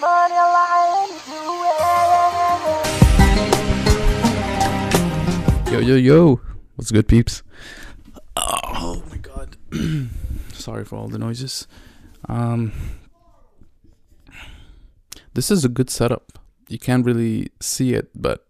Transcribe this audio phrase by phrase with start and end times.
[0.00, 1.20] money lying
[5.70, 6.40] Yo, yo, yo.
[6.74, 7.42] What's good, peeps?
[8.36, 9.56] Oh, my god.
[10.52, 11.68] Sorry for all the noises.
[12.28, 12.72] Um,
[15.34, 16.32] this is a good setup.
[16.68, 18.46] You can't really see it, but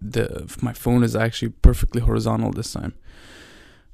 [0.00, 2.94] the my phone is actually perfectly horizontal this time.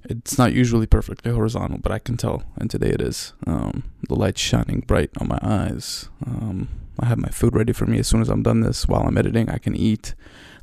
[0.04, 3.32] It's not usually perfectly horizontal, but I can tell, and today it is.
[3.46, 6.08] Um, the light's shining bright on my eyes.
[6.24, 6.68] Um,
[7.00, 8.88] I have my food ready for me as soon as I'm done this.
[8.88, 10.14] While I'm editing, I can eat,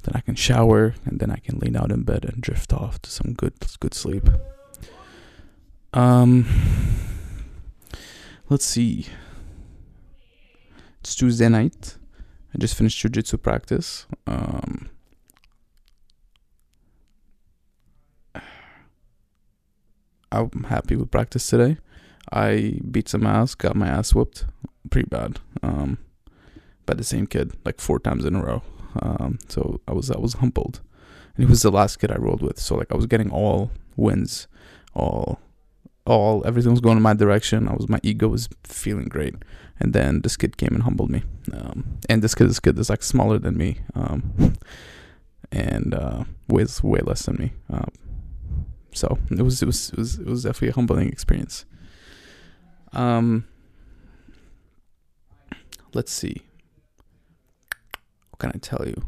[0.04, 3.02] then I can shower, and then I can lean out in bed and drift off
[3.04, 4.28] to some good, good sleep.
[5.94, 6.46] Um,
[8.50, 9.08] let's see.
[11.00, 11.98] It's Tuesday night.
[12.54, 14.06] I just finished jujitsu practice.
[14.28, 14.90] Um,
[20.32, 21.78] I'm happy with practice today.
[22.32, 24.46] I beat some ass, got my ass whooped,
[24.90, 25.40] pretty bad.
[25.64, 26.00] Um,
[26.86, 28.62] by the same kid, like four times in a row.
[29.02, 30.82] Um, so I was I was humbled,
[31.36, 32.60] and he was the last kid I rolled with.
[32.60, 34.48] So like I was getting all wins,
[34.94, 35.40] all,
[36.06, 37.68] all everything was going in my direction.
[37.68, 39.36] I was my ego was feeling great,
[39.80, 41.24] and then this kid came and humbled me.
[41.54, 44.54] Um, and this kid, this kid is like smaller than me, um,
[45.52, 47.54] and uh, weighs way less than me.
[47.70, 47.92] Um,
[48.94, 51.66] so it was it was it was it was definitely a humbling experience.
[52.94, 53.46] Um,
[55.94, 56.44] let's see.
[58.36, 59.08] What can I tell you?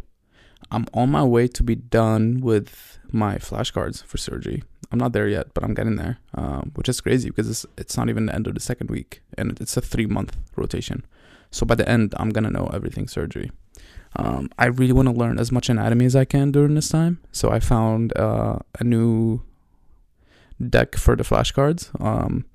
[0.72, 4.64] I'm on my way to be done with my flashcards for surgery.
[4.90, 7.98] I'm not there yet, but I'm getting there, um, which is crazy because it's it's
[7.98, 11.06] not even the end of the second week, and it's a three month rotation.
[11.52, 13.52] So by the end, I'm gonna know everything surgery.
[14.16, 17.20] Um, I really want to learn as much anatomy as I can during this time.
[17.34, 19.42] So I found uh, a new
[20.70, 22.46] deck for the flashcards um,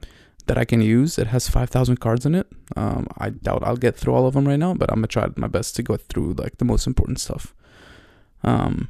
[0.47, 1.19] that I can use.
[1.19, 2.47] It has 5,000 cards in it.
[2.77, 5.29] Um, I doubt I'll get through all of them right now, but I'm gonna try
[5.37, 7.55] my best to go through like the most important stuff.
[8.43, 8.89] Um,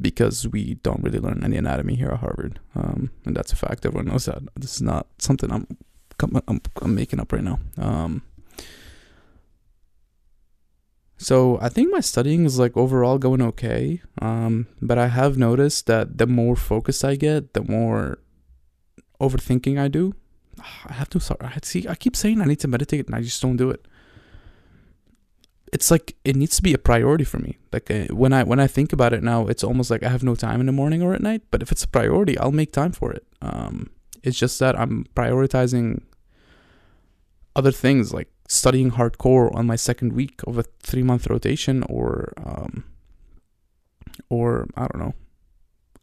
[0.00, 3.86] because we don't really learn any anatomy here at Harvard, um, and that's a fact.
[3.86, 4.42] Everyone knows that.
[4.56, 5.66] This is not something I'm
[6.48, 7.58] I'm, I'm making up right now.
[7.78, 8.22] Um,
[11.16, 14.02] so I think my studying is like overall going okay.
[14.20, 18.18] Um, but I have noticed that the more focused I get, the more
[19.22, 20.14] overthinking I do.
[20.86, 21.40] I have to sorry.
[21.42, 21.86] I see.
[21.88, 23.86] I keep saying I need to meditate, and I just don't do it.
[25.72, 27.56] It's like it needs to be a priority for me.
[27.72, 30.22] Like uh, when I when I think about it now, it's almost like I have
[30.22, 31.42] no time in the morning or at night.
[31.50, 33.24] But if it's a priority, I'll make time for it.
[33.40, 33.90] Um,
[34.22, 36.02] it's just that I'm prioritizing
[37.56, 42.32] other things like studying hardcore on my second week of a three month rotation or
[42.36, 42.84] um
[44.28, 45.14] or I don't know.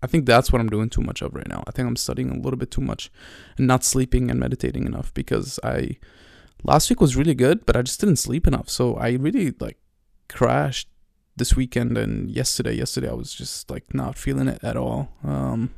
[0.02, 1.64] I think that's what I'm doing too much of right now.
[1.68, 3.12] I think I'm studying a little bit too much
[3.58, 5.98] and not sleeping and meditating enough because I
[6.64, 8.70] last week was really good, but I just didn't sleep enough.
[8.70, 9.78] So I really like
[10.30, 10.88] crashed
[11.36, 12.74] this weekend and yesterday.
[12.74, 15.12] Yesterday I was just like not feeling it at all.
[15.24, 15.72] Um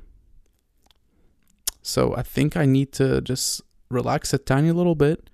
[1.81, 5.31] so I think I need to just relax a tiny little bit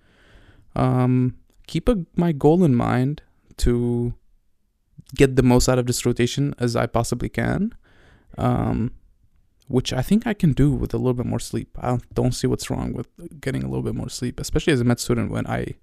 [0.77, 3.23] um, keep a, my goal in mind
[3.57, 4.13] to
[5.15, 7.73] get the most out of this rotation as I possibly can,
[8.37, 8.91] um,
[9.67, 11.77] which I think I can do with a little bit more sleep.
[11.81, 13.07] I don't see what's wrong with
[13.41, 15.75] getting a little bit more sleep, especially as a med student when I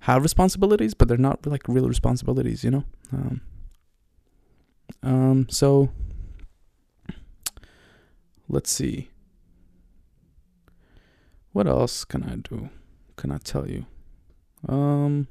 [0.00, 2.84] have responsibilities, but they're not like real responsibilities, you know.
[3.12, 3.40] Um,
[5.02, 5.90] um so
[8.48, 9.10] let's see.
[11.52, 12.70] What else can I do?
[13.16, 13.86] Can I tell you?
[14.68, 15.28] Um,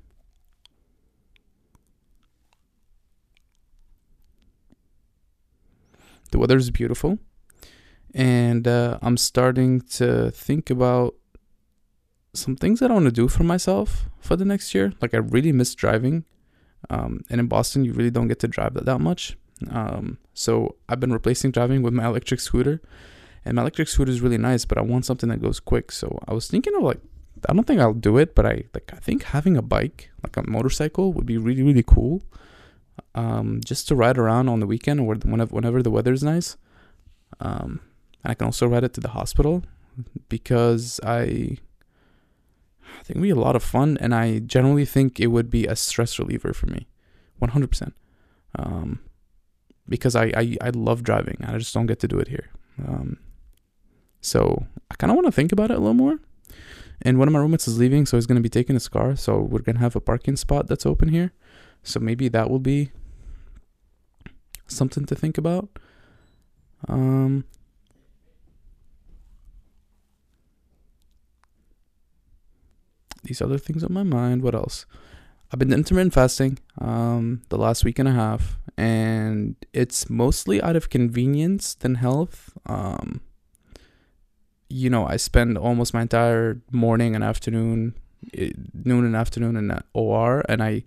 [6.31, 7.19] the weather is beautiful,
[8.13, 11.16] and uh, I'm starting to think about
[12.34, 14.94] some things that I want to do for myself for the next year.
[15.02, 16.25] Like I really miss driving,
[16.90, 19.38] um, and in Boston, you really don't get to drive that that much.
[19.69, 22.81] Um, so I've been replacing driving with my electric scooter,
[23.44, 25.91] and my electric scooter is really nice, but I want something that goes quick.
[25.91, 27.00] So I was thinking of like
[27.47, 30.38] I don't think I'll do it, but I like I think having a bike, like
[30.38, 32.23] a motorcycle, would be really really cool.
[33.16, 36.58] Um, just to ride around on the weekend or whenever whenever the weather is nice.
[37.40, 37.82] Um,
[38.23, 39.64] and I can also ride it to the hospital
[40.29, 41.58] because I
[43.00, 45.66] I think it'd be a lot of fun, and I generally think it would be
[45.66, 46.88] a stress reliever for me,
[47.40, 47.94] one hundred percent.
[48.58, 49.00] Um,
[49.88, 52.50] because I, I I love driving, and I just don't get to do it here.
[52.85, 53.18] Um,
[54.22, 56.20] so I kind of want to think about it a little more
[57.02, 59.16] and one of my roommates is leaving, so he's gonna be taking his car.
[59.16, 61.34] So we're gonna have a parking spot that's open here.
[61.84, 62.91] So maybe that will be
[64.67, 65.70] something to think about.
[66.88, 67.46] Um,
[73.23, 74.41] these other things on my mind.
[74.41, 74.85] What else?
[75.52, 80.76] I've been intermittent fasting um, the last week and a half, and it's mostly out
[80.76, 82.58] of convenience than health.
[82.66, 83.22] Um,
[84.70, 87.96] you know, I spend almost my entire morning and afternoon,
[88.34, 90.84] eh, noon and afternoon in OR, and I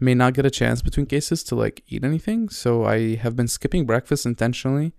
[0.00, 2.48] may not get a chance between cases to like eat anything.
[2.48, 4.92] So I have been skipping breakfast intentionally.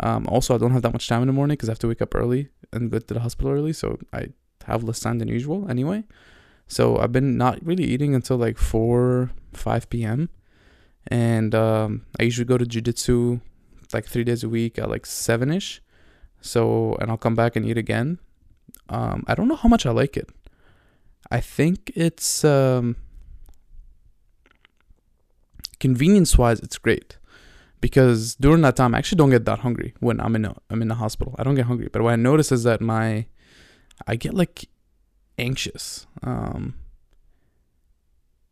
[0.00, 1.88] Um, also, I don't have that much time in the morning because I have to
[1.88, 3.72] wake up early and go to the hospital early.
[3.72, 4.28] So I
[4.66, 6.04] have less time than usual anyway.
[6.68, 10.28] So I've been not really eating until like 4, 5 p.m.
[11.08, 13.40] And um, I usually go to jujitsu
[13.92, 15.80] like three days a week at like 7 ish.
[16.40, 18.18] So, and I'll come back and eat again.
[18.88, 20.28] Um, I don't know how much I like it.
[21.30, 22.96] I think it's um,
[25.86, 27.10] convenience wise, it's great
[27.80, 30.82] because during that time, I actually don't get that hungry when I'm in a, I'm
[30.82, 31.32] in the hospital.
[31.38, 33.06] I don't get hungry, but what I notice is that my
[34.06, 34.56] I get like
[35.38, 36.74] anxious, um,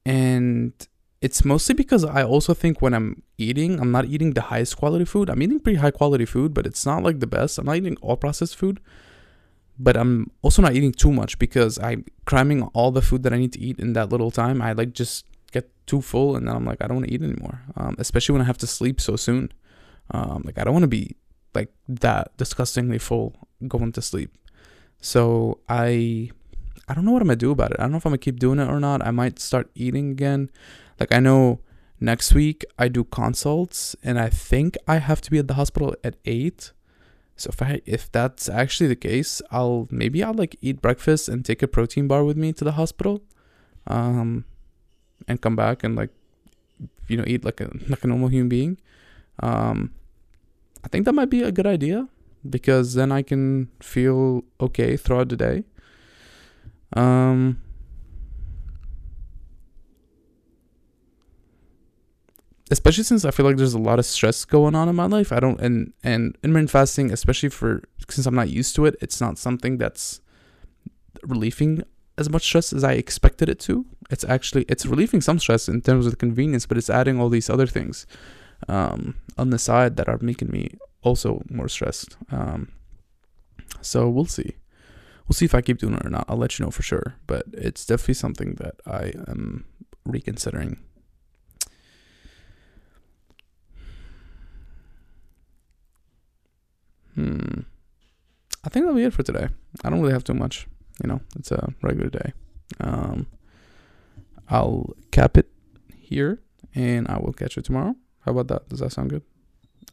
[0.07, 0.73] and
[1.21, 5.07] it's mostly because I also think when I'm eating, I'm not eating the highest quality
[5.13, 5.27] food.
[5.31, 7.59] I'm eating pretty high quality food, but it's not like the best.
[7.59, 8.79] I'm not eating all processed food,
[9.87, 13.39] but I'm also not eating too much because I'm cramming all the food that I
[13.39, 14.63] need to eat in that little time.
[14.63, 15.25] I like just
[15.87, 17.63] too full and then I'm like, I don't want to eat anymore.
[17.77, 19.53] Um, especially when I have to sleep so soon.
[20.11, 21.17] Um, like I don't want to be
[21.55, 23.35] like that disgustingly full
[23.69, 24.37] going to sleep.
[25.01, 26.31] So I
[26.89, 27.77] I don't know what I'm gonna do about it.
[27.79, 29.07] I don't know if I'm gonna keep doing it or not.
[29.07, 30.51] I might start eating again.
[31.01, 31.61] Like I know
[32.01, 35.95] next week I do consults and I think I have to be at the hospital
[36.05, 36.73] at eight.
[37.37, 41.45] So if I if that's actually the case, I'll maybe I'll like eat breakfast and
[41.45, 43.23] take a protein bar with me to the hospital.
[43.87, 44.45] Um
[45.29, 46.11] and come back and like
[47.09, 48.79] you know eat like a like a normal human being.
[49.41, 49.93] Um
[50.85, 52.09] i think that might be a good idea
[52.49, 55.65] because then i can feel okay throughout the day.
[56.95, 57.61] Um
[62.71, 65.33] especially since i feel like there's a lot of stress going on in my life.
[65.33, 69.21] I don't and and intermittent fasting especially for since i'm not used to it it's
[69.21, 70.21] not something that's
[71.23, 71.83] relieving
[72.17, 73.87] as much stress as I expected it to.
[74.11, 77.29] It's actually it's relieving some stress in terms of the convenience, but it's adding all
[77.29, 78.07] these other things
[78.69, 80.71] um, on the side that are making me
[81.03, 82.17] also more stressed.
[82.31, 82.73] Um,
[83.81, 84.57] so we'll see.
[85.27, 86.27] We'll see if I keep doing it or not.
[86.29, 87.15] I'll let you know for sure.
[87.27, 89.65] But it's definitely something that I am
[90.05, 90.79] reconsidering.
[97.15, 97.61] Hmm.
[98.65, 99.49] I think that'll be it for today.
[99.85, 100.67] I don't really have too much
[101.03, 102.33] you know, it's a regular day.
[102.81, 103.27] Um,
[104.49, 105.49] I'll cap it
[105.95, 106.43] here
[106.75, 107.95] and I will catch you tomorrow.
[108.21, 108.69] How about that?
[108.69, 109.23] Does that sound good?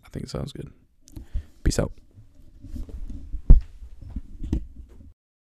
[0.05, 0.71] I think it sounds good.
[1.63, 1.91] Peace out.